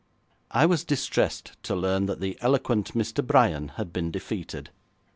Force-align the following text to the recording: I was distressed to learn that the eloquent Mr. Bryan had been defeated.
I 0.49 0.65
was 0.65 0.83
distressed 0.83 1.51
to 1.61 1.75
learn 1.75 2.07
that 2.07 2.19
the 2.19 2.35
eloquent 2.41 2.95
Mr. 2.95 3.23
Bryan 3.23 3.67
had 3.77 3.93
been 3.93 4.09
defeated. 4.09 4.71